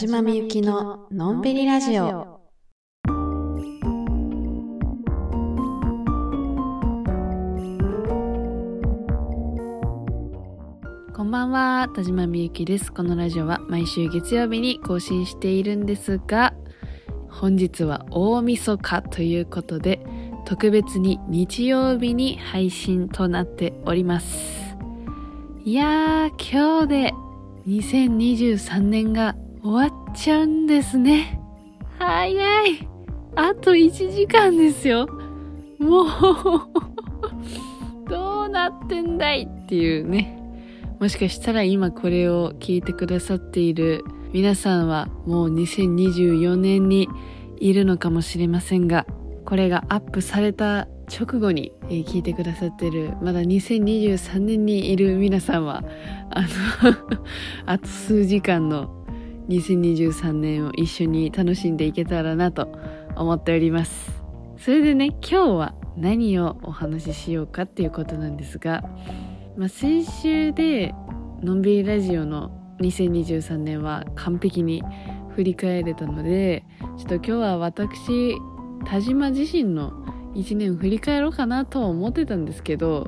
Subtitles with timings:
[0.00, 2.40] 島みゆきののんびりラジオ。
[11.14, 12.90] こんばんは、田島みゆきです。
[12.90, 16.54] このラジオは毎週月曜日に更新しているんですが、
[17.28, 20.00] 本日は大晦日ということで、
[20.46, 24.78] 特別に日曜日に配信となっております。
[25.62, 27.12] いやー、今日で
[27.66, 31.38] 2023年が終わっちゃうんですね。
[31.98, 32.88] 早い。
[33.36, 35.06] あと1時間ですよ。
[35.78, 36.06] もう
[38.08, 40.38] どうなってんだいっていうね。
[40.98, 47.08] もしかしたら今これを聞いてくださっている皆さんはもう2024年に
[47.58, 49.06] いるのかもしれませんが、
[49.44, 55.82] これがアップされた直後に聞いてくださってるまだ2023年にいる皆さんは
[56.30, 56.48] あの
[57.66, 58.99] あと数時間の
[59.50, 62.68] 2023年を一緒に楽しんでいけたらなと
[63.16, 64.22] 思っております。
[64.56, 68.84] それでね今日は何をお話ししようかっていうことなんですが、
[69.56, 70.94] まあ、先週で
[71.42, 74.82] のんびりラジオの2023年は完璧に
[75.34, 76.64] 振り返れたので
[76.98, 78.36] ちょっと今日は私
[78.84, 79.92] 田島自身の
[80.34, 83.06] 1年を振り返ろうかなとは思ってたんですけど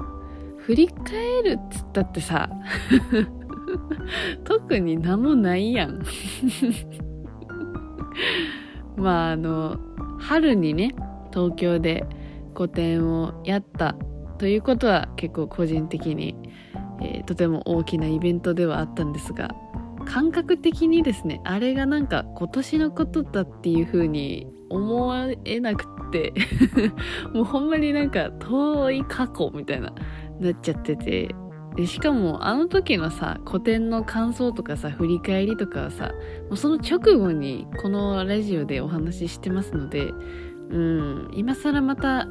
[0.59, 2.51] 振り返るっつったってさ
[4.45, 6.03] 特に何もないやん。
[8.97, 9.77] まああの
[10.19, 10.95] 春にね
[11.33, 12.05] 東京で
[12.55, 13.97] 個展をやった
[14.39, 16.37] ということは結構個人的に、
[17.01, 19.55] えー、とても大きなイベントではあったんですが
[20.05, 25.14] 感覚的にですねあれがなんか今年のことだっていう風に思
[25.45, 26.33] えなくて
[27.33, 29.92] もうほんまになんか遠い過去みたいな
[30.41, 31.34] なっちゃってて
[31.77, 36.13] でしかもあの時のさ古典の感想とかさ振り返りとかはさ
[36.48, 40.13] もうその直後にこのラジオでお話ししてますので
[40.70, 42.27] うん今更また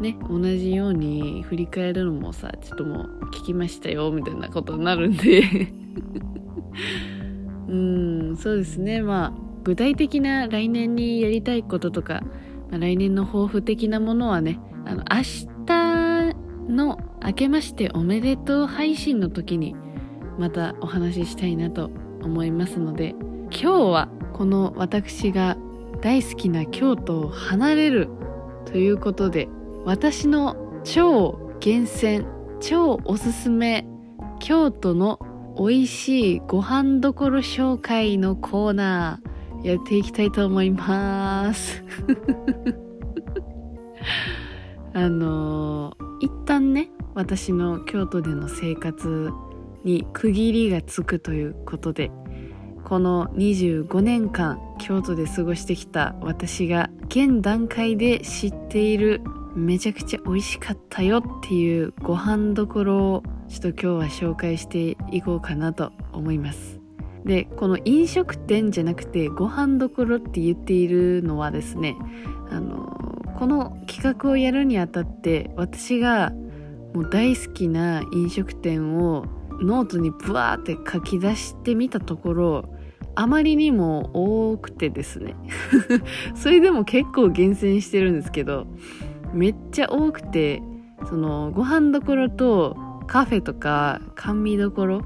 [0.00, 5.42] ね同じように振り返るのもさちょっともう聞きましたよみたいなことになるんで。
[7.66, 9.00] うんそうですね。
[9.00, 9.32] まあ
[9.64, 12.22] 具体的な来年にやりたいこととか、
[12.70, 15.53] まあ、来年の抱負的なものはねあの明日
[16.68, 19.74] の明けましておめでとう配信の時に
[20.38, 21.90] またお話ししたいなと
[22.22, 23.14] 思いますので
[23.50, 25.56] 今日はこの私が
[26.00, 28.08] 大好きな京都を離れる
[28.66, 29.48] ということで
[29.84, 32.26] 私の超厳選
[32.60, 33.86] 超おすすめ
[34.40, 35.18] 京都の
[35.56, 41.82] 美味しいご飯どころ紹介のコーナーやっていきたいと思います。
[44.94, 49.30] あの一旦ね私の京都での生活
[49.82, 52.10] に区切りがつくということで
[52.84, 59.20] この25年間京都で過ごしてきた私が現段階で知っている
[59.56, 66.80] めちゃくちゃ美味しかったよっていうご飯どころをちょっと今日は紹介していこうかなと思います。
[67.24, 71.96] でこの飲食店じゃなくてご飯どころって言っているのはですね
[72.50, 76.32] あのこの企画をやるにあたって私が
[76.94, 79.26] もう大好きな飲食店を
[79.60, 82.64] ノートにブワーって書き出してみたところ
[83.16, 84.10] あまりにも
[84.52, 85.36] 多くてですね。
[86.34, 88.66] それでも結構厳選してるんですけど
[89.32, 90.62] めっちゃ多くて
[91.08, 95.02] そのご飯どころとカフェとか甘味どころ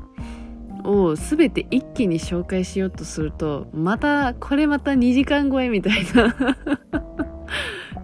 [0.85, 6.35] を全て一気に紹介しようとするとまたこれまた2時間超えみたいな。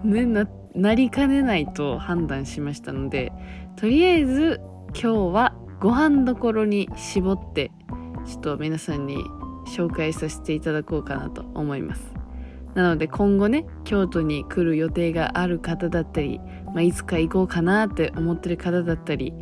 [0.04, 3.32] ねななりかねないと判断しましたので
[3.76, 7.70] とりあえず今日はご飯どころに絞って
[8.26, 9.24] ちょっと皆さんに
[9.66, 12.14] 紹介させていただこうかなと思います。
[12.74, 19.32] なので今後ね京都に来る予定がある方だったり、まあ、いつか行こうかなって思ってる方だったり、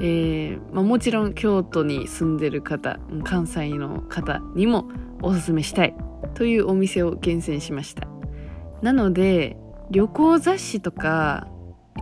[0.00, 4.88] えーまあ、もちろん京都に住んでる方関西の方にも
[5.20, 5.94] おすすめしたい
[6.34, 8.08] というお店を厳選しました。
[8.80, 9.58] なので
[9.90, 11.48] 旅行雑誌とか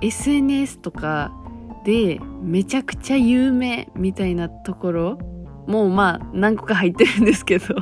[0.02, 1.32] SNS とか
[1.85, 5.19] でめちゃくちゃ有名みたいなところ
[5.67, 7.75] もうまあ何個か入ってるんですけど。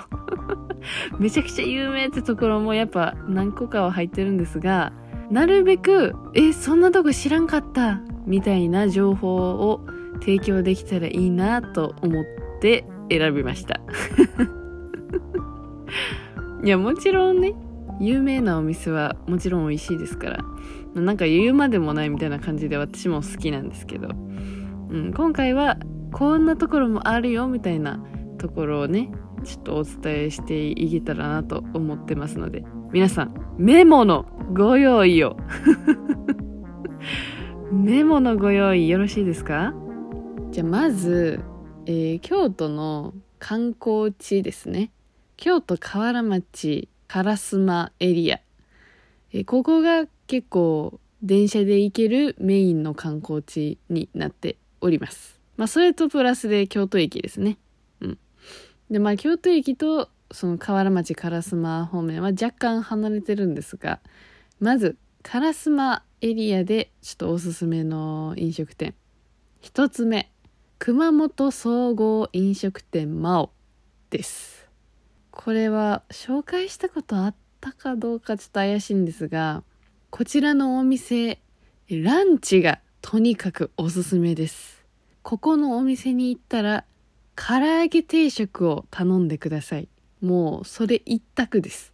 [1.18, 4.92] めちゃくちゃ有名ってところもやっぱ何個かは入ってるんですが
[5.30, 9.80] なるべくえそんなとこ知らんかったみたいな情報を
[10.20, 12.24] 提供できたらいいなと思っ
[12.60, 13.80] て選びました。
[16.64, 17.54] いやもちろんね
[18.00, 20.44] 有名なお店はもちろん美味しいですから。
[21.00, 24.08] なんか言うまでもないみたいな感じで私も好きなんですけど、
[24.90, 25.76] うん、今回は
[26.12, 28.02] こんなところもあるよみたいな
[28.38, 29.10] ところをね
[29.44, 32.64] ちょっとお伝えしていけたらなと思ってますので。
[32.92, 35.36] 皆さんメモのご用意を。
[37.72, 39.74] メモのご用意よろしいですか？
[40.52, 41.40] じゃあまず、
[41.84, 44.92] えー、京都の観光地ですね。
[45.36, 48.40] 京都河原町烏丸エリア、
[49.32, 55.40] え、ここが結構電車で行けるメインの観光地になっております。
[55.56, 57.58] まあそれとプラスで京都駅ですね。
[58.00, 58.18] うん。
[58.90, 64.00] でまあ京都駅とその河原町烏丸方面は若干離れてるんですが
[64.60, 68.94] まず烏丸エリアでちょっとおすすめの飲食店。
[69.60, 70.30] 一つ目
[70.78, 73.50] 熊本総合飲食店マオ
[74.10, 74.55] です。
[75.36, 79.62] これは紹介したことあったかどうかちょっと怪しいんですが
[80.10, 81.40] こちらのお店
[81.90, 84.84] ランチがとにかくおすすめです。
[85.22, 86.84] ここのお店に行ったら
[87.36, 89.88] 唐揚げ定食を頼んでください。
[90.20, 91.92] もうそれ一択です。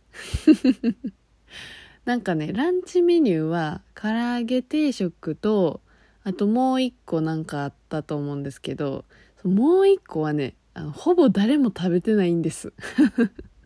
[2.07, 5.81] なんかねランチメニューは唐揚げ定食と
[6.23, 9.05] あともう一個なんかあったと思うんですけど
[9.43, 12.73] もう一個はねあのほぼ誰も食べてないんです。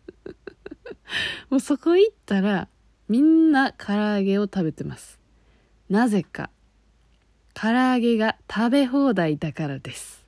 [1.49, 2.67] もうそこ行ったら
[3.07, 5.19] みんな唐揚げを食べてます。
[5.89, 6.49] なぜか。
[7.53, 10.25] 唐揚げが食べ放題だからです。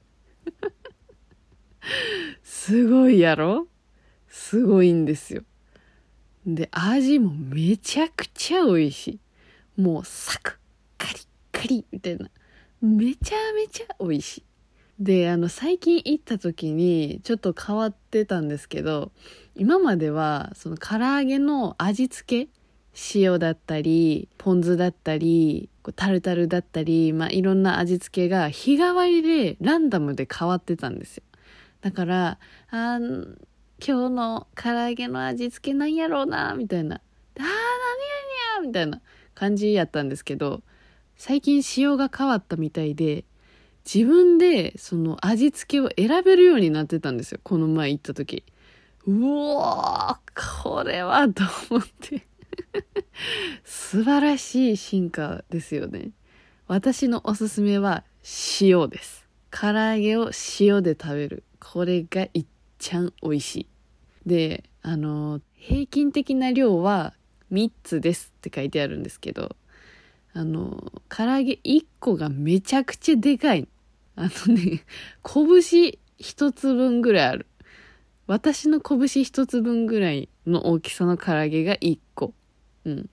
[2.44, 3.68] すごいやろ？
[4.28, 5.44] すごいんですよ。
[6.46, 9.08] で味もめちゃくちゃ美味し
[9.78, 9.82] い。
[9.82, 10.56] もうサクッ
[10.98, 12.30] カリッカリみたいな。
[12.82, 14.44] めちゃめちゃ美味しい。
[15.00, 19.12] であの最近行った時にちょっと変わってたんですけど
[19.56, 22.52] 今まではその唐揚げの味付け
[23.16, 31.24] 塩だったりポン酢だったりタルタルだったり、まあ、いろんな味付けが日替わりでランダムで変わってたんですよ。
[31.82, 33.30] だからあ今
[33.80, 36.98] 日の唐揚げの味付けなんやろうなみたいな。
[36.98, 37.50] あー何や
[38.62, 39.02] にゃみたいな
[39.34, 40.62] 感じやったんですけど
[41.16, 43.24] 最近仕様が変わったみたいで
[43.92, 47.40] 自分でその味付けを選べるようになってたんですよ。
[47.42, 48.44] この前行った時。
[49.08, 50.18] うおー
[50.62, 52.28] これはと思って。
[53.66, 56.12] 素晴らしい進化ですよね。
[56.68, 58.04] 私のおすすめは
[58.62, 59.28] 塩です。
[59.50, 61.44] 唐揚げを塩で食べる。
[61.60, 62.46] これがいっ
[62.78, 63.68] ちゃん美味しい。
[64.28, 67.16] であの平均的な量は
[67.52, 69.56] 3つですって書いてあるんですけど
[70.34, 73.68] あの唐揚げ1個がめちゃくちゃでかい。
[74.20, 74.84] あのね
[75.24, 77.48] 拳1つ分ぐらいある。
[78.28, 82.34] 私の拳1つ分ぐらいの大きさの唐揚げが1個。
[82.84, 83.10] うん。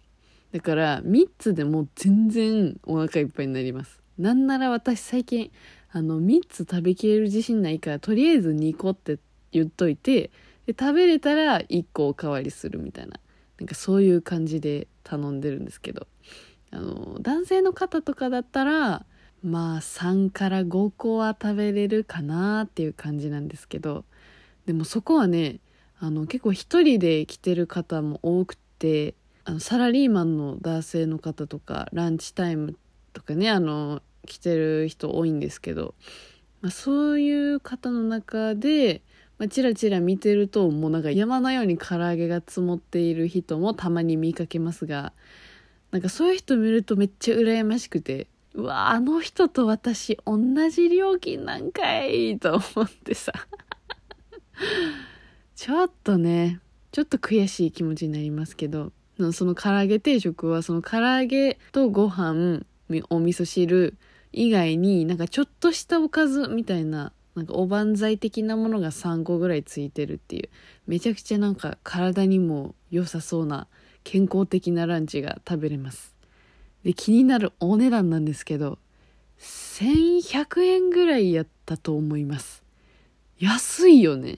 [0.53, 4.03] だから3つでも全然お腹いっぱいになります。
[4.19, 5.53] なんなら私最近
[5.93, 9.21] あの3つ食べきれる自信ないからとりあえず2個って
[9.53, 10.33] 言っといて
[10.67, 13.21] で食べれたら1個おかわりするみたいな。
[13.61, 16.09] なんかそういう感じで頼んでるんですけど。
[16.73, 19.07] あの男性の方とかだったら
[19.43, 24.05] まあ3から5個は食べれるかなっていう感じなんですけど
[24.67, 25.61] でもそこはね
[25.99, 32.77] あの結構一人で来てる方も多くてあのサラリーマンの男性の方とかランチタイム
[33.13, 35.95] とかねあの来てる人多いんですけど、
[36.61, 39.03] まあ、そういう方の中で、
[39.39, 45.13] まあ、チラチラ見てるともうなんか山のように唐揚げが積もっている人もたまに見かけますが
[45.93, 48.27] なんかそういう人見るとめっちゃ羨ましくて
[48.57, 50.39] うわあの人と私同
[50.71, 53.33] じ料金なんかいと思ってさ。
[55.55, 56.61] ちょっとね
[56.91, 58.93] ちょっと悔しい気持ちになりますけど
[59.33, 62.65] その唐揚げ定食はその唐揚げとご飯
[63.11, 63.97] お味噌汁
[64.33, 70.49] 以外になんかちょっとしたおかずみたいななんかおばんざい的なものが3個ぐらいついてるっていう
[70.87, 73.67] めちゃくちゃなんか体にも良さそうな
[74.05, 76.16] 健康的なランチが食べれます。
[76.87, 78.79] で気になるお値段なんですけど
[79.41, 82.63] 1100円ぐらいやったと思います。
[83.41, 84.37] 安いよね。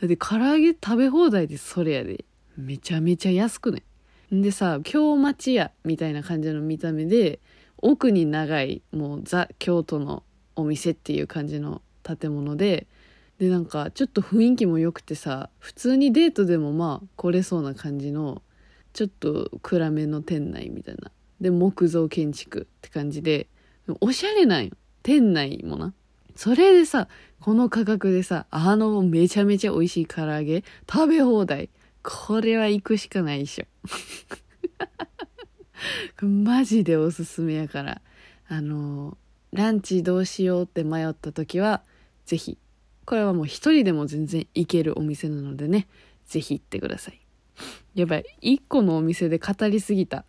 [0.00, 2.24] だって唐揚げ食べ放題でそれやで。
[2.56, 3.82] めちゃめちゃ安くね
[4.30, 7.40] でさ京町屋みたいな感じの見た目で
[7.78, 10.22] 奥に長いもうザ京都の
[10.54, 12.86] お店っていう感じの建物で
[13.38, 18.42] でなんかちょっと雰囲気も良くてさ普通にデートでもまあ来れそうな感じの
[18.92, 23.48] ちょっと暗めの店内みたいなで木造建築って感じで
[24.00, 24.72] おしゃれなんよ。
[25.02, 25.94] 店内もな。
[26.36, 27.08] それでさ
[27.40, 31.70] この価格でさあのめちゃめちゃ美味しい唐揚げ食べ放題。
[32.02, 33.66] これは行くしかないでしょ。
[36.24, 38.02] マジでおすすめやから。
[38.48, 39.16] あの
[39.52, 41.82] ランチどうしようって迷った時は
[42.26, 42.58] 是非
[43.10, 45.88] これはもう一人でも全然行けるお店なのでね、
[46.26, 47.20] ぜひ行ってください。
[47.96, 50.24] やばい、一個のお店で語りすぎた。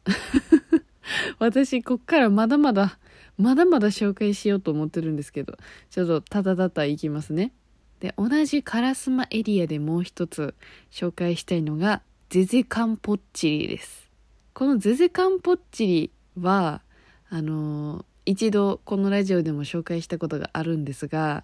[1.40, 3.00] 私、こっからまだまだ、
[3.38, 5.58] まだまだ紹介しようと思ってるんですけど、
[5.90, 7.54] ちょっとただただ行きますね。
[8.00, 10.56] で、同じ烏丸エリアでもう一つ
[10.92, 14.10] 紹介したいのが、ゼゼカンポッチリです。
[14.54, 16.82] このゼゼカンポッチリは、
[17.30, 21.44] あのー、一度このラジオでも紹介したことがあるんですが、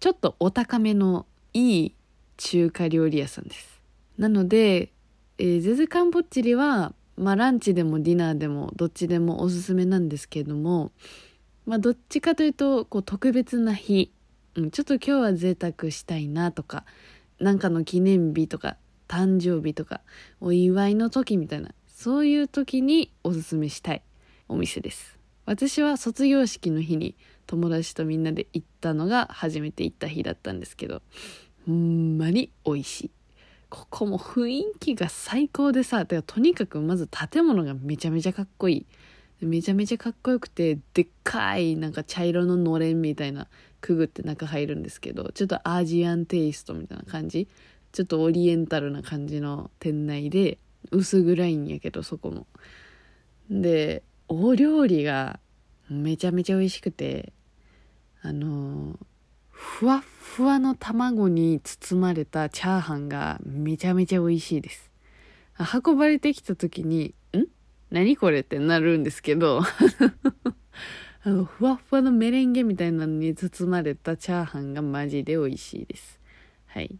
[0.00, 1.94] ちょっとお高めのいい
[2.36, 3.80] 中華料理屋さんです。
[4.18, 4.92] なので、
[5.38, 10.92] えー、ゼゼカンポッチリは、まあランチでもディナーでもどっちでもおすすめなんですけれども、
[11.66, 14.12] まあどっちかというと、こう特別な日、
[14.56, 16.84] うん、ちょっと今日は贅沢したいなとか、
[17.40, 18.76] なんかの記念日とか、
[19.08, 20.00] 誕生日とか、
[20.40, 24.02] お祝いの時みたいな、そういう時におすすめしたい
[24.48, 25.18] お店です。
[25.46, 27.16] 私は卒業式の日に
[27.46, 31.02] 友達とみんなで行ったのが初めて行った日だったんですけど、
[31.66, 33.10] ほんまに美味しい。
[33.74, 38.86] ここも雰囲気が最高でさ、てかとにかくまず建物がめちゃめちゃかっこい
[39.40, 39.44] い。
[39.44, 43.48] めちゃめちゃかっこよくて、でっかいなんか茶色ののれんみたいな
[43.80, 47.48] くぐって中入るんですけど、ちょっとアジアンテイストみたいな感じ。
[47.90, 50.58] ちょっとオリエンタルな感じの店内で、
[50.92, 52.46] 薄暗いんやけど、そこも。
[53.50, 55.40] で、お料理が
[55.90, 57.32] めちゃめちゃ美味しくて、
[58.22, 58.96] あの
[59.54, 64.90] ふわふわの卵に包まれたチャーハンがめちゃめちゃ美味しいです。
[65.84, 67.46] 運ばれてきた時に、ん？
[67.90, 69.62] 何これってなるんですけど
[71.22, 76.20] あの、ふわふわのメレンゲみたいなのに包まれたチャーハンがマジで美味しいです。
[76.66, 76.98] はい。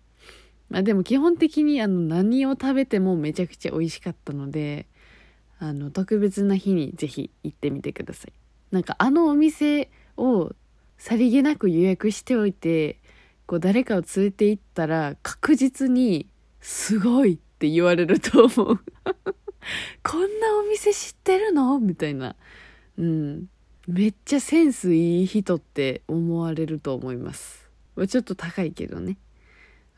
[0.70, 4.87] まあでも基本的にあの何を食べてもめちゃくちゃ美味しかったので、
[5.58, 8.32] あの、特別な日にぜひ行ってみてください。
[8.70, 10.52] なんかあのお店を
[11.04, 12.99] さりげなく予約しておいて、
[13.44, 16.30] こう誰かを連れて行ったら確実に
[16.62, 18.80] すごいって言われると思う
[20.02, 21.78] こんなお店知ってるの？
[21.78, 22.37] みたいな。
[22.96, 23.50] うん。
[23.87, 27.68] めっちゃセンスいい人って思われると思います。
[28.08, 29.18] ちょっと高いけどね。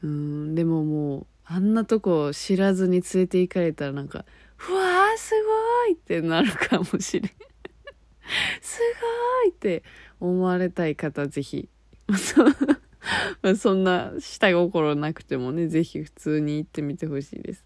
[0.03, 4.25] うん、でももう、あんなとこ知らずに連れて行かれたらなんか、
[4.69, 7.31] うわーすごいってなるかもしれん。
[8.61, 8.81] す
[9.45, 9.85] ごいって
[10.21, 11.69] 思われたい方ぜひ。
[13.57, 17.65] そんな下心なくてもねぜひ普通に行ってみてほしいです。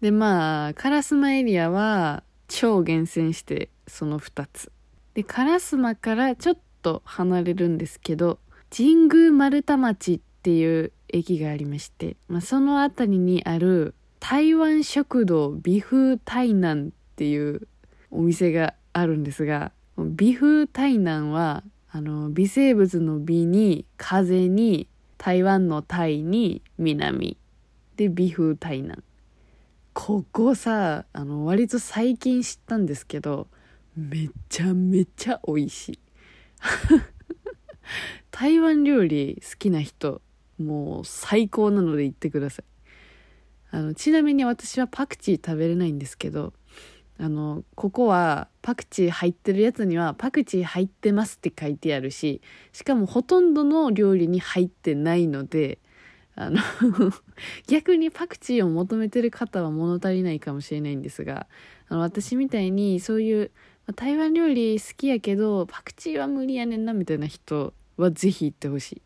[0.00, 4.72] でまあ烏丸エリアは超厳選してその2つ。
[5.14, 8.38] で烏丸からちょっと離れるんですけど
[8.74, 17.66] 神宮丸太町っていう駅がありまして、まあ、その辺りにある台湾食堂美風台南っていう
[18.10, 27.36] お店があるんですが美風台南はあの微生物の美に風に台湾のタイに南。
[27.96, 29.02] で美風台南。
[29.92, 33.48] ここさあの割と最近知ったんですけど
[33.96, 35.98] めちゃめちゃ美味しい。
[38.30, 40.22] 台湾料理好きな人
[40.58, 42.64] もう最高なので行ってください。
[43.72, 46.52] あのちなみに私はパクチー食べれないんですけど
[47.20, 52.40] あのここはパクチー入ってるやつにはパクチー入ってますって書いてあるし
[52.72, 55.78] しかもほとんどの料理に入ってないので
[56.34, 56.58] あの
[57.68, 61.46] 逆にパクチーを求めてる方は物足りないかもしれないんですが
[61.88, 63.50] あの私みたいにそういう
[63.96, 69.02] 台湾料理好きやけどパクチーは無理やねんなみたいな人はぜひ行ってほしい。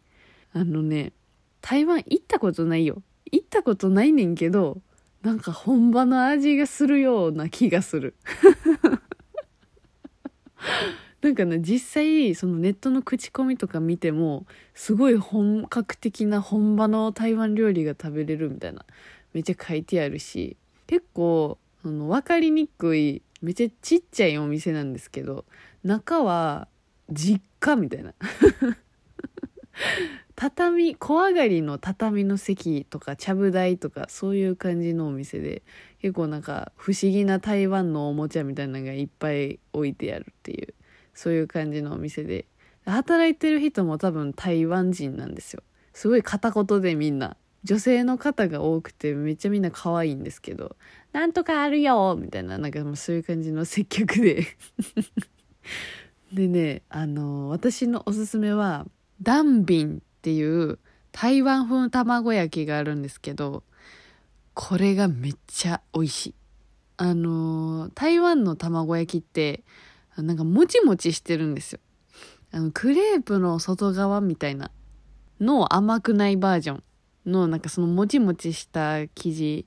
[0.53, 1.13] あのね
[1.61, 3.03] 台湾行ったことないよ。
[3.33, 4.81] 行ったことないねんけど
[5.25, 8.15] なんか本場の味がするような気がする。
[11.23, 18.85] なんかね実際そのネットの口コミとか見てもすごい本格的な本場の台湾料理が食べれるみたいな
[19.33, 25.47] めっちゃ書いてあるし結構その分かりにくいめっちゃちっちゃいお店なんですけど
[25.83, 26.69] 中は
[27.11, 28.13] 実家みたいな。
[30.37, 35.63] 畳小上がりの畳の席とかちゃぶ台とかそういう感じのお店で
[36.01, 40.75] 結構なんか不思議な台湾のおもちゃみたいなのがいっぱい置いてあるっていう
[41.15, 42.47] そういう感じのお店で。
[42.87, 45.63] 働いてる人も多分台湾人なんですよ。
[45.93, 50.77] すごい片言でみんな女性の方が多くてめっちゃみんな可愛いんですけど
[51.13, 54.47] なんとかあるよみたいななんかもうそういう感じの接客で。
[56.33, 58.87] でねあの私のおすすめは
[59.23, 60.03] ダンビン。
[60.25, 60.79] ていう
[61.13, 63.63] 台湾風卵焼きがあるんですけど、
[64.55, 66.35] これがめっちゃ美味しい。
[66.97, 69.63] あのー、台湾の卵焼きって、
[70.17, 71.81] なんかもちもちしてるんですよ。
[72.53, 74.71] あの、クレープの外側みたいな。
[75.41, 76.83] の甘くないバージョン
[77.27, 79.67] のなんかそのもちもちした生地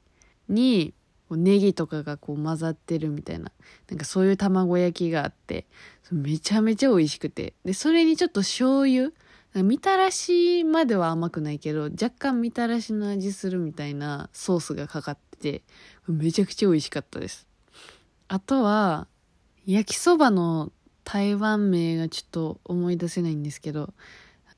[0.49, 0.93] に
[1.29, 3.51] ネギとかがこう混ざってるみたいな
[3.89, 5.65] なんかそういう卵焼きがあって
[6.11, 9.11] めちゃめちゃ美味しくてでそれにちょっと醤油
[9.55, 15.63] みたらしまでは甘くないけど若干みたらしの味するみたいなソースがかかってて
[16.07, 17.47] めちゃくちゃ美味しかったです。
[18.27, 19.07] あとは
[19.65, 20.71] 焼きそばの
[21.03, 23.93] 台湾名がちょっと思い出せないんですけど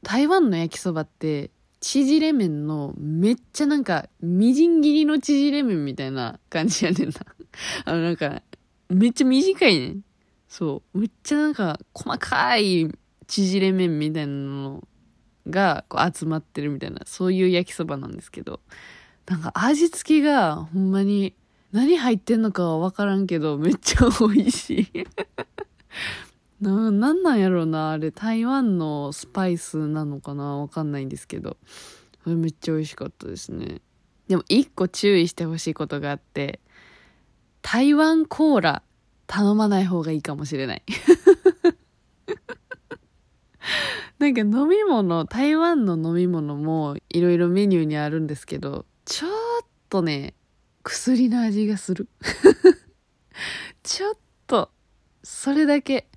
[0.01, 7.15] 台湾の焼きそばって縮れ麺のめっちゃなんかみじん切りの縮れ麺みたいな感じやねんな。
[7.85, 8.41] あのなんか
[8.89, 10.01] めっちゃ短いねん。
[10.47, 12.89] そうめっちゃなんか細かい
[13.29, 14.87] 縮れ麺みたいなの
[15.47, 18.59] がこう集まってるみたいなそういう焼きそばなんですけど
[19.27, 21.35] なんか味付けがほんまに
[21.71, 24.87] 何入ってんのかはわからんけどめっちゃ美味しい
[26.61, 31.57] な、なんなんやろうな、あれ、台湾のスパイスなのかなわかんないんですけど。
[32.25, 33.81] めっちゃ美味しかったですね。
[34.27, 36.59] でも一個注意してほしいことがあって、
[37.61, 38.83] 台湾コーラ
[39.25, 40.83] 頼まない方がいいかもしれない。
[44.19, 49.31] なんか飲み物、台湾の飲み物もいろいろメニューにあるんですけど、ちょっ
[49.89, 50.33] とね、
[50.83, 52.07] 薬の味がする。
[53.83, 54.71] ちょっと、
[55.23, 56.09] それだけ。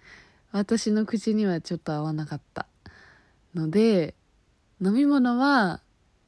[0.52, 2.66] 私の口にはちょっと合わなかった
[3.54, 4.14] ので
[4.82, 5.80] 飲み物は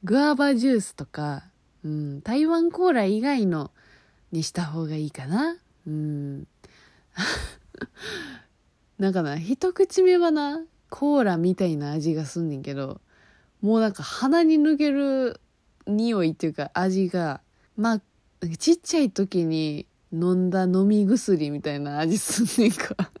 [0.03, 1.43] グアバジュースとか、
[1.83, 3.71] うん、台湾コーラ以外の
[4.31, 6.47] にした方がいいかなうん
[8.97, 10.63] なんかな一口目はな
[10.97, 13.01] コーラみたいな味がすんねんけど
[13.61, 15.41] もうなんか鼻に抜ける
[15.87, 17.41] 匂いっていうか味が
[17.75, 18.01] まあ
[18.57, 23.11] ちっちゃい時に飲んだ飲み薬みたいな味すんねんか。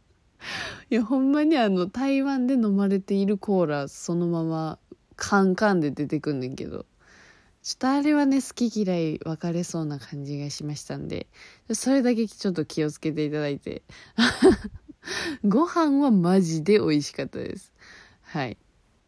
[0.88, 4.78] いやほんまにあの台湾で飲まれているコーラそのまま
[5.16, 6.86] カンカンで出てくんねんけど
[7.62, 11.26] ちょっとあれはね好き嫌い分かれそうな感じがしましたんで
[11.74, 13.82] それだけちょっと気をつけていただいて。
[15.44, 17.72] ご飯はマジで美味しかったです。
[18.22, 18.56] はい。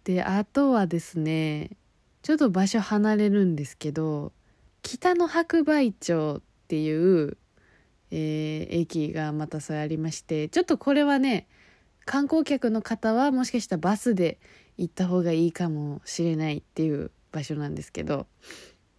[0.04, 1.70] であとはですね
[2.22, 4.32] ちょっと場所離れるんですけど
[4.82, 7.36] 北の白梅町っていう
[8.14, 11.48] えー、駅がまたそれありましてちょっとこれはね
[12.04, 14.38] 観光客の方はもしかしたらバスで
[14.76, 18.26] 行った方がいいかもしれないっていう場所なんですけど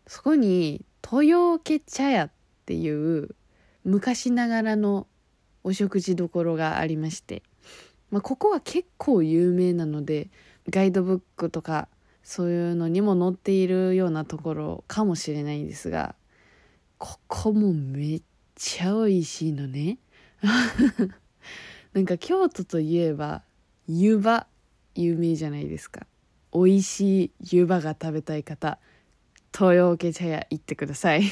[0.07, 2.31] そこに豊家茶屋っ
[2.65, 3.35] ていう
[3.83, 5.05] 昔ながらの
[5.63, 7.43] お食事どころがありまして、
[8.11, 10.29] まあ、ここは結構有名なので
[10.69, 11.87] ガイドブックとか
[12.23, 16.15] そういうのにも載っているようなところかもしれないんですが
[16.97, 18.21] ここもめっ
[18.55, 19.97] ちゃ美味しいのね。
[21.93, 23.43] なんか京都といえば
[23.87, 24.47] 湯葉
[24.95, 26.07] 有名じゃないですか。
[26.53, 28.79] 美味しい湯葉が食べたい方
[29.53, 31.23] 豊家茶屋行ってください。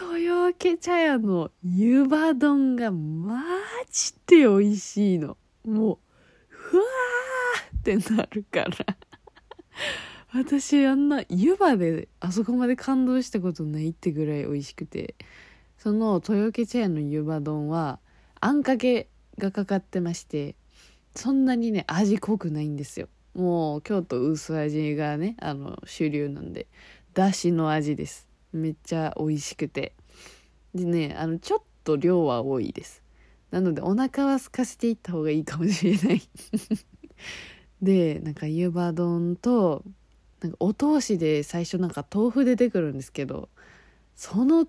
[0.00, 3.42] 豊家茶屋の湯葉丼がマ
[3.90, 5.36] ジで美味しいの。
[5.64, 5.98] もう
[6.48, 8.70] ふわーってなるから。
[10.34, 15.14] 私あんな湯葉であそこまで感動したことないってぐらい美味しくて。
[15.82, 17.98] その豊家茶屋の湯葉丼は
[18.38, 20.54] あんかけがかかってまして
[21.16, 23.08] そんなにね味濃くないんですよ。
[23.34, 26.68] もう京都薄味がねあの主流なんで
[27.14, 28.28] だしの味です。
[28.52, 29.94] めっちゃ美味しくて。
[30.74, 33.02] でねあのちょっと量は多いです。
[33.50, 36.22] なのでお腹は空かせていった方がいいかもしれない。
[37.82, 39.84] でなんか湯葉丼と
[40.40, 43.48] なんかお通しで最初なんか豆腐出てくるんですけど
[44.16, 44.66] その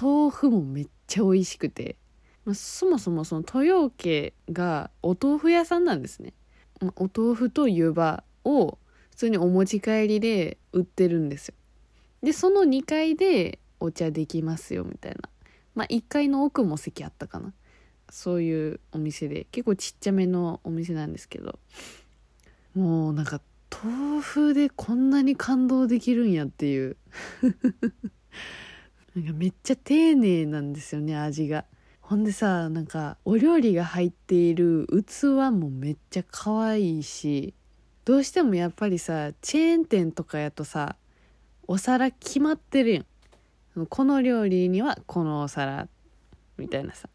[0.00, 1.96] 豆腐もめっちゃ美味しくて、
[2.44, 6.32] まあ、そもそもその豊家がお豆腐屋さんなんですね、
[6.80, 8.78] まあ、お豆腐と湯葉を
[9.10, 11.54] 普通にお持ち帰りで売ってるんですよ。
[12.24, 15.28] でその2階でお茶できますよみたいな。
[15.74, 17.52] まあ1階の奥も席あったかな。
[18.10, 19.46] そういうお店で。
[19.52, 21.58] 結構ちっちゃめのお店なんですけど。
[22.74, 23.40] もうなんか
[23.82, 26.96] 豆腐でこんなに感動できるんやっていう。
[29.14, 31.64] なんかめっちゃ丁寧なんですよね味が。
[32.00, 37.54] ほんでさなんかお料理が入っている器もめっちゃ可愛いし
[38.04, 40.96] どうしてもやっぱりさチェーン店とかやとさ
[41.66, 43.86] お皿決まってるやん。
[43.86, 45.88] この料理にはこのお皿
[46.56, 47.08] みたいなさ。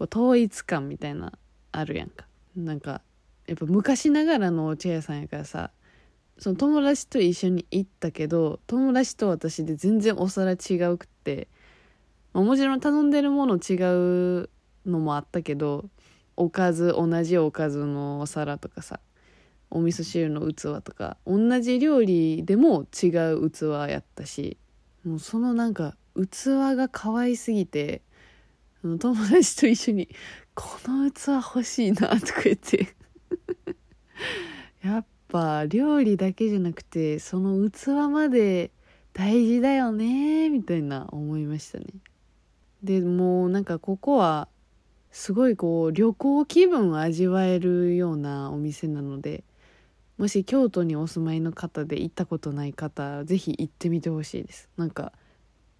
[0.00, 1.32] 統一感みたいな
[1.70, 2.26] あるやんか。
[2.56, 3.02] なんか
[3.46, 5.70] やっぱ昔ながらのお茶屋さんやからさ。
[6.38, 11.48] その友達と一緒に行ったけど友達と私で全然お皿違うくって。
[12.32, 13.74] もちろん頼んでるもの違
[14.42, 14.50] う
[14.86, 15.84] のもあったけど
[16.36, 19.00] おかず同じおかずのお皿とかさ。
[19.74, 24.58] お味噌汁の器とか同じ料理でも違う器やったし
[25.04, 28.02] もうそのなんか器が可愛すぎて
[28.82, 30.08] 友達と一緒に
[30.54, 32.94] 「この器欲しいな」とか言って。
[34.82, 38.70] やっぱ料理だけじゃなくてその器まで
[39.12, 41.86] 大事だよねみたいな思いましたね。
[42.82, 44.48] でもうなんかここは
[45.12, 49.44] すごいこう旅行気分を味わえるようなお店なので
[50.18, 54.68] もし京都にお住まいの方で行ったことない方是非行ってみてほしいです。
[54.76, 55.12] なんか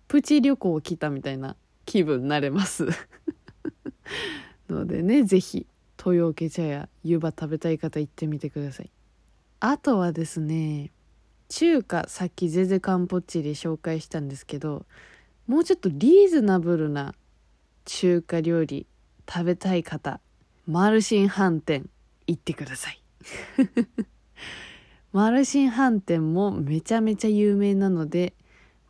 [0.09, 2.89] プチ旅行来たみたいな気分になれます。
[4.69, 5.67] のでね是非
[6.05, 8.91] 豊受茶屋湯葉食べたい方行ってみてください。
[9.61, 10.91] あとはですね
[11.49, 14.87] 中華さっきゼゼカンポッチで紹介したんですけど
[15.47, 17.15] もうちょっとリーズナブルな
[17.85, 18.87] 中華料理
[19.29, 20.21] 食べたい方
[20.67, 21.89] マルシン飯店
[22.27, 23.03] 行ってください。
[25.13, 28.33] マルシン飯店もめちゃめちゃ有名なので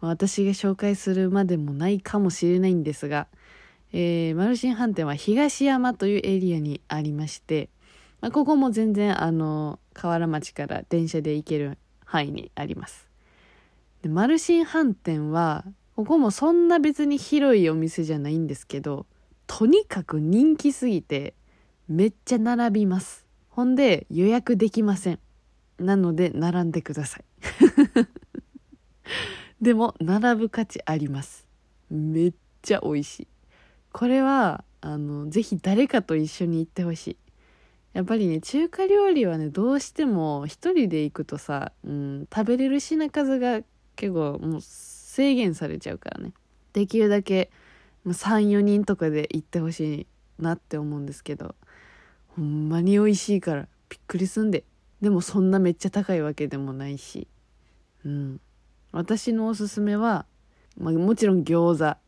[0.00, 3.26] 私が紹介するまでもないかもしれないんですが、
[3.92, 7.70] えー、マルシン飯店は東山というエリアにありまして、
[8.20, 13.08] まあ、ここも全然あの河原町から電車で行ける範囲にあります。
[14.02, 15.64] でマルシン飯店は
[15.96, 19.06] ここもそんな別に広いお店じゃないんですけど
[19.48, 21.34] とにかく人気すぎて
[21.88, 23.26] めっちゃ並びます。
[23.48, 25.18] ほんで予約できません。
[25.82, 27.24] なので並んでください。
[29.60, 31.46] でも並ぶ価値あります。
[31.90, 33.28] めっちゃ美味しい。
[33.92, 37.16] これはあのぜひ誰かと一緒に行ってほしい。
[37.92, 43.60] やっぱりね中華料理はねどうしても一人で行くとさ、うん、食べれる品数が
[43.96, 46.32] 結構もう制限されちゃうからね。
[46.72, 47.50] できるだけ
[48.06, 50.06] 34人とかで行ってほし
[50.40, 51.54] いなって思うんですけど
[52.28, 54.64] ほんまに美味しいからびっくりすんで。
[55.02, 57.26] でもそんなめっちゃ高いわけでもないし。
[58.04, 58.40] うん。
[58.92, 60.26] 私のおすすめは、
[60.78, 61.98] まあ、もちろん餃子。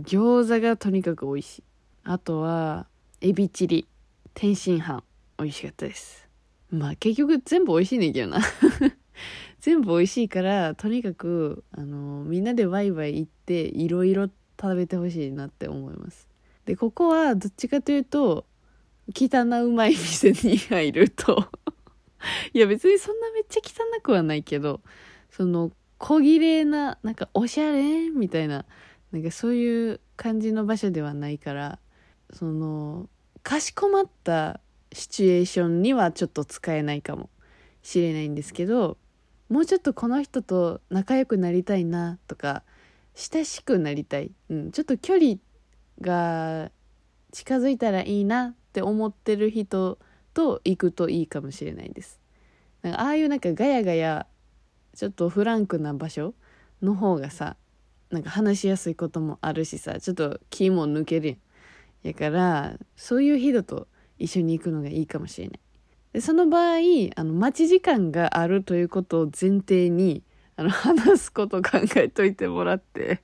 [0.00, 1.62] 餃子がとにかく美味しい。
[2.04, 2.86] あとは
[3.20, 3.88] エビチリ。
[4.34, 5.02] 天津飯。
[5.36, 6.28] 美味しかったです。
[6.70, 8.40] まあ結局全部美味しいねんけどな。
[9.60, 14.28] 全部美味しいからとにかくあのみんなでワイワイ行っていろいろ
[14.60, 16.28] 食べてほしいなって思います。
[16.66, 18.46] でここはどっちかというと
[19.12, 21.48] 汚うまい店に入ると。
[22.52, 24.80] いや別にそんなめっちゃ汚くはないけど
[25.30, 28.10] その小綺麗ななんかおしゃれ？
[28.10, 28.64] みたいな
[29.12, 31.78] なんかそういう感じの場所ではないから
[32.32, 33.08] その
[33.42, 34.60] かしこまった
[34.92, 37.30] シチュエーションにはちょっと使えないかも
[37.82, 38.98] しれないんですけど
[39.48, 42.62] もうちょっとこの人と仲良くなりたいなとか
[43.14, 45.36] 親しくなりたい、うん、ちょっと距離
[46.00, 46.70] が
[47.32, 49.98] 近づいたらいいなって思ってる人
[50.38, 52.20] と行くといいかもしれないです。
[52.82, 54.28] なんかああいうなんかガヤガヤ
[54.94, 56.32] ちょっとフランクな場所
[56.80, 57.56] の方がさ
[58.10, 61.38] なんか話しやすいこともあるしさちょっと気も抜けるやん。
[62.04, 65.60] やからそういう人と一緒に行くのがいいかもしれない。
[66.12, 66.76] でその場合
[67.16, 70.22] あの待ち時間があるということを前提に
[70.58, 73.22] あの、話すこと考えといてもらって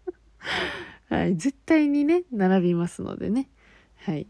[1.10, 3.50] はい、絶対にね、並びますのでね。
[3.96, 4.26] はい。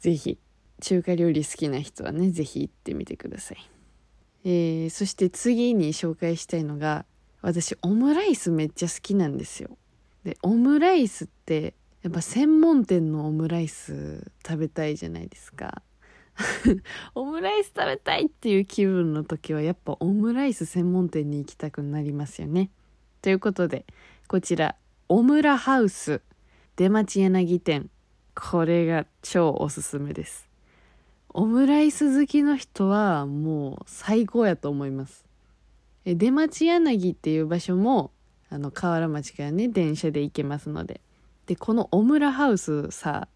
[0.00, 0.36] ぜひ、
[0.80, 3.58] 中華料理好きな人はね、ぜひ行ってみてください。
[4.44, 7.04] えー、そして次に紹介したいのが、
[7.42, 9.76] 私、オムライスめっちゃ好きなんですよ。
[10.24, 15.82] で、オムライスって、やっぱ専門店のオムライス食べたいじゃないですか。
[17.14, 22.70] オムライス食べたいっていう気分の時はやっぱオムライス専門店に行きたくなりますよね。
[23.22, 23.84] ということで
[24.28, 24.76] こちら
[25.08, 26.20] オムラハウス
[26.76, 27.90] 出町柳店
[28.34, 30.47] これが超おすすめです。
[31.38, 35.24] オムライス好きの人はもう最高やと思います。
[36.04, 38.10] え出町柳っていう場所も
[38.50, 41.00] あの河原町からね電車で行けますので。
[41.46, 43.28] でこのオムラハウスさ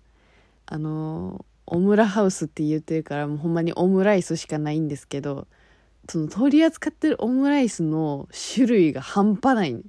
[0.66, 5.46] あのオムラハウスって言ってるからもうほんまにオムライスしかないんですけど
[6.08, 9.80] その取り扱ってるオムライスの種類が半端ない、ね、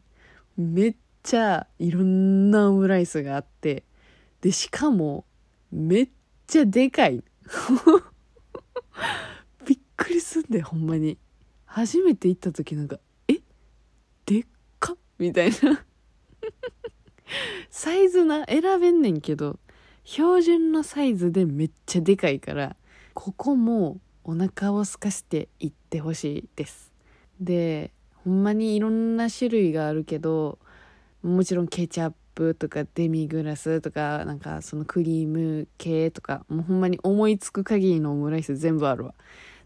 [0.56, 3.86] めっちゃいろんなオムライスがあって。
[4.42, 5.26] でしかも
[5.72, 6.10] めっ
[6.46, 7.24] ちゃでかい。
[9.66, 11.18] びっくりすんでほんまに。
[11.66, 13.40] 初めて行った時なんかえ？
[14.26, 14.46] でっ
[14.80, 14.96] か？
[15.18, 15.56] みたいな。
[17.72, 19.60] サイズな選べんねんけど
[20.04, 22.76] 標準のサイズでめっちゃでかいから
[23.16, 26.94] ここもお腹を空かせていってほしいです。
[27.40, 27.92] で
[28.24, 30.60] ほんまにいろんな種類があるけど
[31.24, 39.14] もちろんケチャッププとかデミグラスとかなんかそのクリーム系とかもうほんまに思いつく限りのオムライス全部あるわ。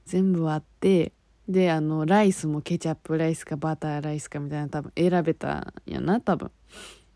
[0.06, 1.12] 全部あって
[1.50, 6.52] であのライスもケチャップライスかバターライスかみたいな多分選べたんやな多分。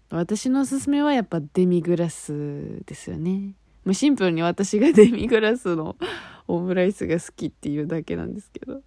[0.09, 3.55] 私のおすすめはやっぱデミグラスですよね。
[3.85, 5.95] もうシンプルに私がデミグラスの
[6.47, 8.81] オムライスが好きっていうだけなんですけど。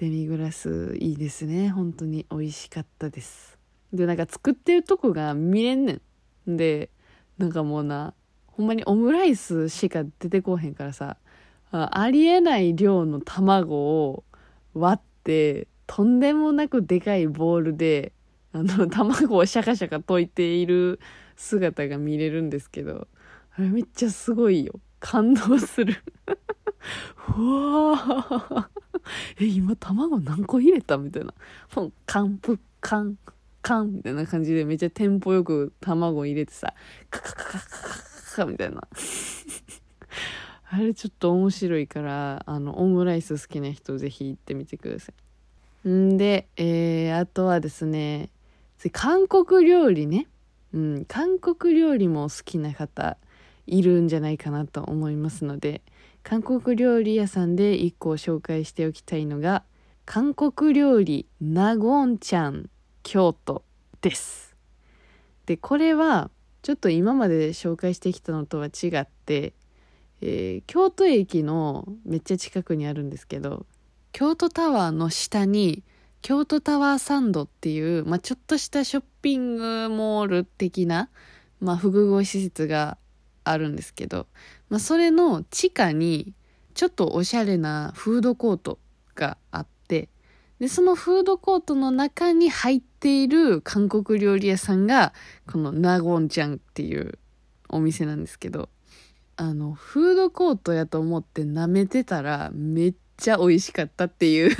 [0.00, 1.68] デミグラスいいですね。
[1.68, 3.49] 本当に美味しかったです。
[3.92, 6.00] でなんか作ってるとこが見れんね
[6.46, 6.56] ん。
[6.56, 6.90] で
[7.38, 8.14] なんかもうな
[8.46, 11.16] ほんまにオムライスしか出てこへんからさ
[11.72, 14.24] ありえない量の卵を
[14.74, 18.12] 割ってとんでもなくでかいボールで
[18.52, 21.00] あの卵をシャカシャカ溶いている
[21.36, 23.06] 姿が見れるんですけど
[23.56, 24.80] あれめっちゃすごいよ。
[25.00, 25.96] 感動する。
[27.36, 27.42] う
[27.92, 28.68] わ
[29.38, 31.32] え今卵何個入れたみたいな。
[31.74, 32.58] もうカンプ
[33.62, 36.74] カンみたいな感じでめっちゃテンポよく卵入れてさ
[37.10, 38.82] カカカカカカカみたいな
[40.72, 45.12] あれちょっと面白いからあのオムライス好きな人ぜひ行ってみてくださ
[45.84, 48.30] いんで、えー、あとはですね
[48.92, 50.28] 韓国料理ね
[50.72, 53.16] うん韓国料理も好きな方
[53.66, 55.82] いるんじゃないかなと思いますので
[56.22, 59.64] 韓国料理屋さんで1個紹介しておきたいのが
[60.04, 62.68] 韓国料理ナゴンちゃん
[63.02, 63.64] 京都
[64.00, 64.56] です。
[65.46, 66.30] でこれは
[66.62, 69.54] ちょっと今まで紹介してきたのとは違って
[70.22, 73.66] えー、京都駅のめっちゃ近くにあるんですけど
[74.12, 75.82] 京都タワーの下に
[76.22, 81.08] 京都タワーサンドっていう、まあ、ちょっとしたショッピングモール的な、
[81.60, 82.98] まあ、複合施設が
[83.44, 84.26] あるんですけど、
[84.68, 86.34] まあ、それの地下に
[86.74, 88.78] ちょっとおしゃれなフードコート
[89.14, 89.79] があって
[90.60, 95.12] でそのフードコートの中に入っている韓国料理屋さんが
[95.50, 97.18] このナゴンちゃんっていう
[97.68, 98.68] お店なんですけど
[99.42, 104.54] あの、フードコートやと思って舐めてたら、めっちゃ美味しかったっていう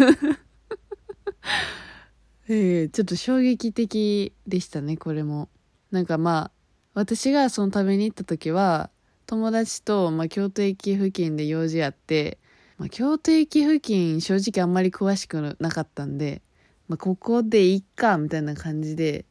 [2.48, 5.50] えー、ちょっと衝撃的でしたね、これも。
[5.90, 6.50] なんかまあ、
[6.94, 8.88] 私がその食べに行った時は、
[9.26, 12.38] 友達と、まあ、京都駅付近で用事あって、
[12.80, 16.40] まあ、京都駅付近正直あんまり詳しくなかったんで、
[16.88, 19.26] まあ、ここでいっか、みたいな感じで、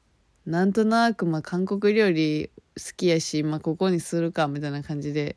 [0.46, 5.36] なんとなく、まあ、韓国料理好きやし、まあ、ここにするかみたいな感じで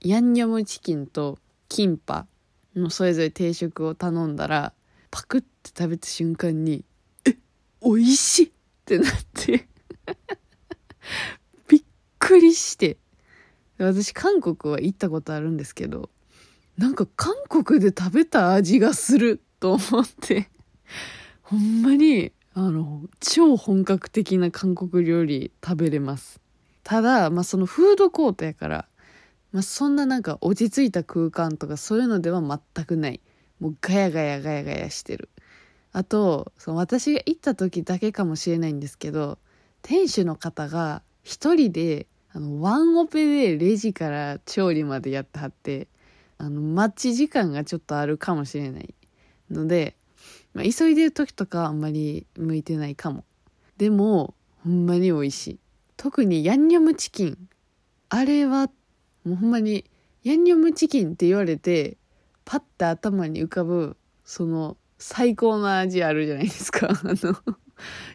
[0.00, 1.38] ヤンニョムチキンと
[1.68, 2.26] キンパ
[2.74, 4.72] のそれぞれ定食を頼んだら
[5.10, 6.84] パクって食べた瞬間に
[7.24, 7.36] 「え
[7.82, 8.50] 美味しい!」っ
[8.84, 9.68] てなって
[11.68, 11.82] びっ
[12.18, 12.96] くりして
[13.78, 16.10] 私韓国は行ったことあるんですけど
[16.82, 20.48] なんか韓国で食べた味がすると思って
[21.42, 26.40] ほんまにあの超本格的な韓国料理食べれます
[26.82, 28.88] ただ、まあ、そのフードコートやから、
[29.52, 33.20] まあ、そんななんか落ち着いた空間とかそういうのでは全くない。
[33.60, 35.28] もうガヤガヤガヤガヤしてる。
[35.92, 39.38] あと、その私が行った時だけかもしれないんですけど、
[39.82, 45.86] 店主の方が一人で、あの、ワンオペでレジから調理までやってはって、
[46.42, 48.94] あの、待ち時間がちょっとあるかもしれない
[49.50, 49.96] ので、
[50.54, 53.24] まあ、急いでる時とかあんまり向いてないかも。
[53.76, 55.58] でも、ほんまに美味しい。
[56.02, 57.48] 特にヤンニョムチキン
[58.08, 58.66] あれは
[59.24, 59.84] もうほんまに
[60.24, 61.96] ヤンニョムチキンって言われて
[62.44, 67.36] パッて頭に浮かぶその最高の味あるじゃないですか あの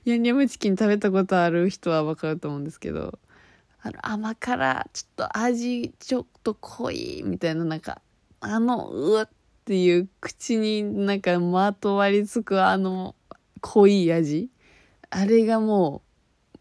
[0.04, 3.18] ヤンニョムチキン食べたことある人はわかると思うんですけど
[3.82, 8.02] あの甘辛ちょっと味ちょっと濃いみたいななんか
[8.40, 9.30] あのうわっ
[9.66, 13.16] ていう口になんかまとわりつくあの
[13.62, 14.50] 濃い味。
[15.10, 16.02] あれがも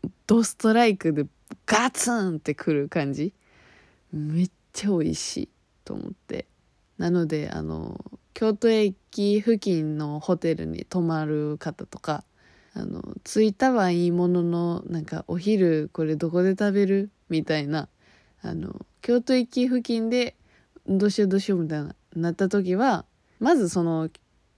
[0.04, 1.26] うドストライクで
[1.66, 3.32] ガツンってくる感じ。
[4.12, 5.48] めっちゃ美味しい
[5.84, 6.46] と思って。
[6.98, 12.24] なのであの京都駅付近のホテルに泊まる方とか
[12.74, 17.10] あの着いたはいいもののなんかお昼これどこで食べる？
[17.28, 17.88] みたいな
[18.42, 20.36] あの京都駅付近で
[20.88, 23.04] どうしようどうしようみたいななった時は
[23.40, 24.08] まずその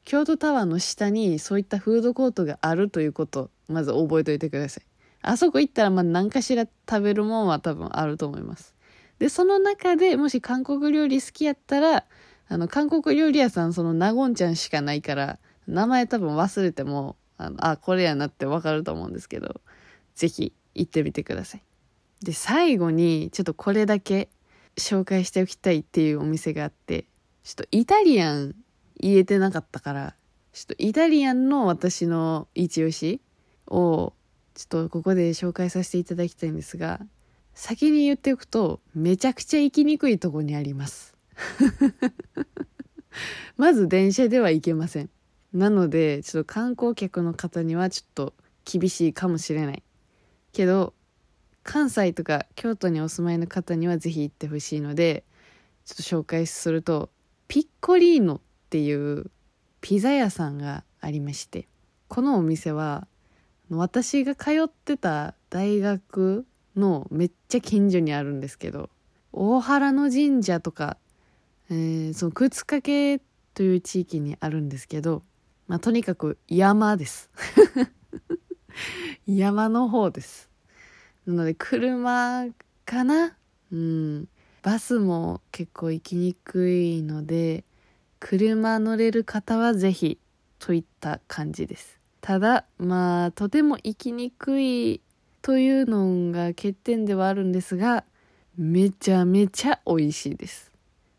[0.05, 4.85] 京都タワーの下にそういったフードコートがあるということまず覚えておいてください
[5.23, 8.75] あそこ行ったらまあ何かしら食べるもんは多分あると思います。
[9.19, 12.05] で、その中でもし韓国料理好きやったら、
[12.49, 19.61] あの、韓国料理屋さんそのナゴンちゃんしかないから、名前多分忘れても、あの、あ、これやなってわかると思うんですけど、
[20.14, 21.62] ぜひ行ってみてください。
[22.23, 24.29] で、最後にちょっとこれだけ
[24.79, 27.05] 紹介しておきたいっていうお店があって、
[27.45, 28.55] ちょっとイタリアン
[29.01, 30.14] 言えてなかったから、
[30.53, 33.21] ちょっとイタリアンの私の一押し
[33.67, 34.12] を
[34.55, 37.01] ちょっとここで紹介させていただきたいんですが、
[37.55, 41.14] 先に言っておくと、めちゃくちゃ行きにくいとこにあります。
[43.57, 45.11] まず電車では行けません
[45.53, 49.83] なのでちょっと観光客の方にはちょっと厳しいかもしれない
[50.53, 50.95] けど
[51.68, 55.22] 関西とか京都にお住まいの方には是非行ってほしいので
[55.85, 57.11] ちょっと紹介すると
[57.46, 59.31] ピッコリーノっていう
[59.83, 61.68] ピザ屋さんがありまして
[62.09, 63.07] このお店は
[63.68, 68.88] 私が通ってた大学のめっちゃ近所にあるんですけど
[69.33, 70.96] 大原の神社とか、
[71.68, 73.20] えー、その靴掛け
[73.52, 75.22] という地域にあるんですけど、
[75.66, 77.31] まあ、とにかく山です。
[79.26, 80.47] 山の方です。
[81.29, 82.47] なので車
[82.87, 83.37] かな？
[83.71, 84.29] うん。
[84.62, 87.64] バスも結構行きにくいので
[88.19, 90.19] 車乗れる方はぜひ
[90.59, 92.01] といった感じです。
[92.21, 95.01] ただまあとても行きにくい
[95.43, 98.05] というのが欠点ではあるんですが
[98.57, 100.73] めちゃめちゃ美味しいです。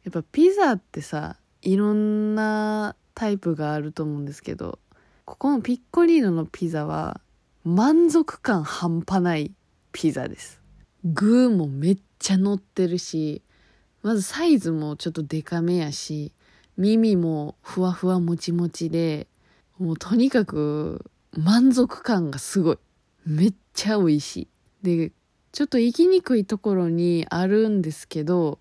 [0.04, 4.80] やっぱピザってさいろんなタイプがあると思うんですけど
[5.26, 7.22] ここのピッコリーノのピザは
[7.64, 9.52] 満足感半端ない
[9.92, 10.62] ピザです。
[11.04, 13.42] 具もめっちゃ乗ってるし
[14.04, 16.34] まずサイズもちょっとデカめやし
[16.78, 19.28] 耳もふわふわもちもちで
[19.78, 22.78] もうとにかく満足感がすごい。
[23.26, 24.48] めっちゃ美味しい。
[24.82, 25.12] で
[25.52, 28.60] ちょっと行きにくいところにあるんですけど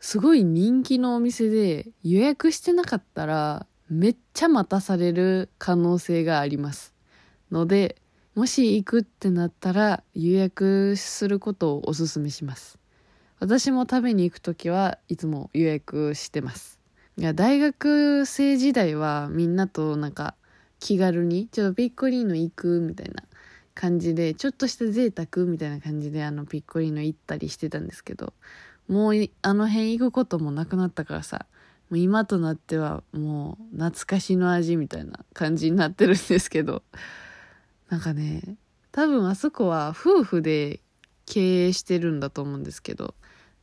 [0.00, 6.94] すごい人気のお店で予約してなかったらめっちゃ待たされる可能性があります。
[7.50, 7.96] ので
[8.38, 12.78] もし行くってなったら予約することをおすすめします。
[13.40, 16.78] 私も食べに行く時はいつも予約してます。
[17.16, 20.36] いや大学生時代はみんなとなんか
[20.78, 23.24] 気軽にちょっとピッコリーノ行くみたいな
[23.74, 28.34] 感じでちょっとした贅沢みたいな感じであのピッコリーノ行ったりしてたんですけど
[28.86, 31.46] もうあの辺行くこともなくなったからさ
[31.90, 36.84] もう今となってはもう懐かしの味みたいな感じになってるんですけど
[37.88, 38.56] なんかね
[38.92, 40.80] 多分あそこは夫婦で
[41.26, 43.14] 経営してるんだと思うんですけど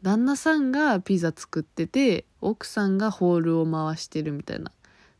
[0.02, 4.72] 旦那さんがピザ作ってて奥さんがホールを回してるみたいな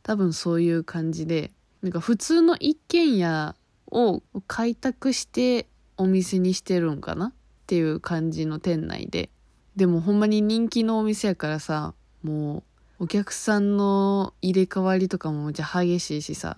[0.02, 1.50] 多分そういう感じで
[1.82, 3.56] なんか普通の一軒家
[3.90, 5.66] を開拓して
[5.96, 7.26] お店にしてるんかな？
[7.26, 7.32] っ
[7.66, 9.30] ていう感じの店内で。
[9.76, 12.64] でもほんまに人気のお店やからさも
[13.00, 16.56] うお客さんの入れ替わりとかもじゃ激しいしさ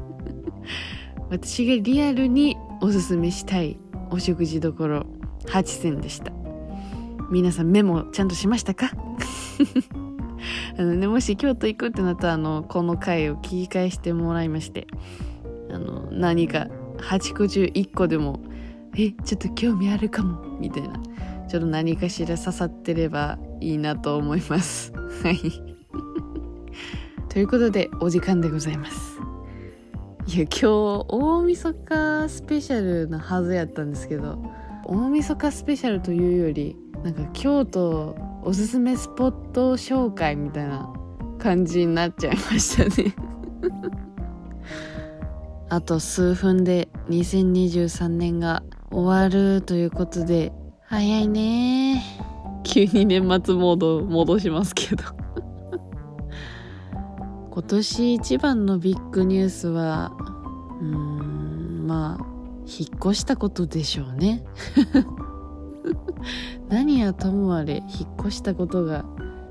[1.29, 3.79] 私がリアルにおすすめしたい
[4.11, 5.07] お食事どころ
[5.47, 6.46] 8選でした。
[7.31, 8.91] 皆さんメモちゃんとしましたか？
[10.79, 14.87] あのね、もし京都行くってなったらあのこの回を聞き返してもらいまして
[15.71, 18.41] あの何か8個中1個でも
[18.97, 21.01] えちょっと興味あるかもみたいな
[21.49, 24.93] ちょっと何かしら刺さってればいいなと思います。
[25.23, 25.39] はい。
[27.29, 29.21] ということでお時間でございます。
[30.27, 30.67] いや今日
[31.09, 34.43] 大晦日スペシャルなはずやったんですけど
[34.85, 36.77] 大晦日スペシャルというより
[37.07, 40.93] なんか京都おすすめスポット紹介みたいな
[41.39, 43.15] 感じになっちゃいましたね。
[45.71, 50.53] あと数分で2023年が終わるということで
[50.83, 52.03] 早いね。
[52.65, 55.05] 急に年末モード戻しますけど。
[57.53, 60.11] 今年一番のビッグニュースは
[60.81, 62.27] うーんまあ
[62.67, 64.43] 引っ越したことでしょうね。
[66.69, 69.05] 何やともあれ引っ越したことが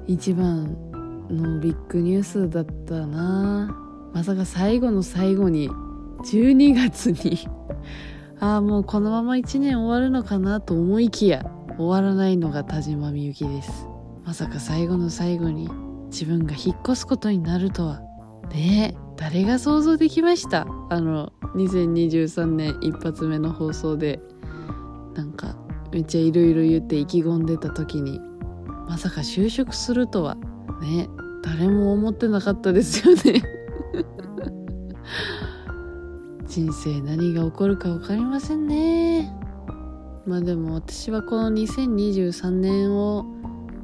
[0.08, 0.76] 一番
[1.30, 3.76] のビッグニュースだったな。
[4.14, 5.70] まさか最後の最後に
[6.24, 7.40] 12月に。
[8.40, 11.46] ああもうこのまま1年終わるのかなと思いきや
[11.78, 13.88] 終わらないのが田島みゆきです。
[14.26, 15.70] まさか最後の最後に
[16.08, 18.02] 自分が引っ越すことになるとは。
[18.54, 20.68] ねえ誰が想像できました？
[20.90, 24.22] あの2023年一発目の放送で。
[25.16, 25.56] なんか
[25.96, 28.20] めっちゃいろいろ言って意気込んでた時に
[28.86, 30.36] まさか就職するとは。
[30.82, 31.08] ね。
[31.42, 33.42] 誰も思ってなかったですよね。
[36.48, 39.34] 人生何が起こるか分かりませんね。
[40.26, 43.26] まあでも私はこの2023年を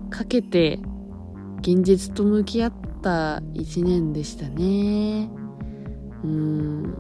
[0.10, 0.82] かけて
[1.62, 5.30] 現実と向き合った一年でしたね。
[6.26, 6.94] うん。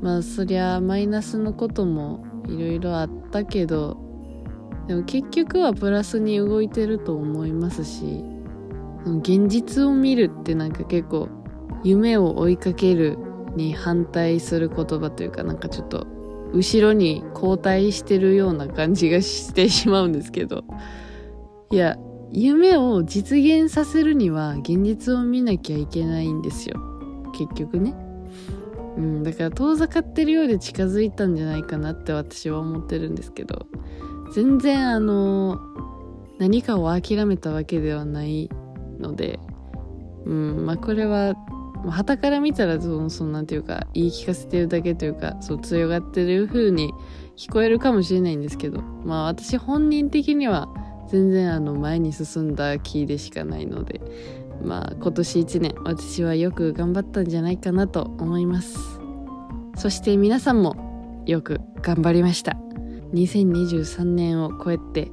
[0.00, 3.96] まあそりゃマイナスのこともいろいろあったけど
[4.86, 8.24] でも結局はプラスに動いてると思いますし
[9.04, 11.28] 現実を見るってなんか結構
[11.84, 13.18] 夢を追いかける
[13.54, 16.06] に反対する言葉というかなんかちょっと
[16.52, 20.64] 後ろに後退してるような感じがしてしまうんですけど。
[21.70, 21.98] いや
[22.30, 26.80] 夢を実現させるには現実を見なきゃいけないんですよ。
[27.32, 27.94] 結局ね。
[28.98, 33.66] うんだから遠ざかってるようで近づいたんじゃないかなって私は思ってるんですけど
[34.34, 35.60] 全然あの
[36.38, 38.50] 何かを諦めたわけではない
[38.98, 39.38] ので
[40.26, 41.36] うんまあこれは
[41.88, 46.92] 旗から見たらそのそのなんていうか言い聞かせてるだけというかそう強がってる風に
[47.36, 50.68] 聞こえるかもしれないんですけどまあ私本人的には
[51.08, 54.00] 全然あの前に進んだ気でしかないので
[54.62, 58.78] まあ今年1年私はよく頑張ったんじゃないかなと思います。
[59.76, 62.56] そして皆さんもよく頑張りました。
[63.14, 65.10] 2023年を超えて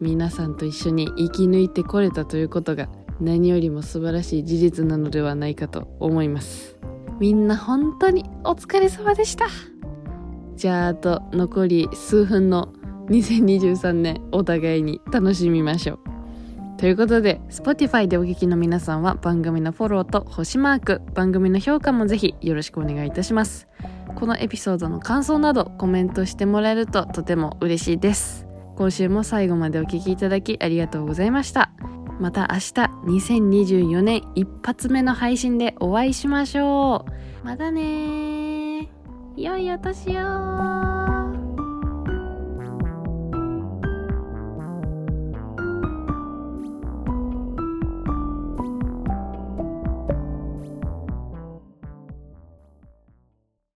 [0.00, 2.88] 皆さんと一緒に生き抜いてこれたということが
[3.20, 6.76] 何よりも素晴らしい事実なのではないかと思います。
[7.18, 9.46] みんな本当にお疲れ様でした。
[10.56, 12.72] じゃああと残り数分の
[13.08, 16.19] 2023年お互いに楽しみましょう。
[16.80, 23.68] ということで Spotify でお聞きの皆さんは番組のフォローと星マーク番組の評価もぜひよろしくお願いいたします。
[24.14, 28.46] このエピソードの感想などコメントしてもらえるととても嬉しいです。
[28.76, 31.70] 今週も最後までお聴きいただきありがとうございました。
[32.18, 32.72] また明日
[33.28, 37.04] 2024年一発目の配信でお会いしましょ
[37.42, 37.44] う。
[37.44, 38.88] またね
[39.36, 41.19] 良いお年を。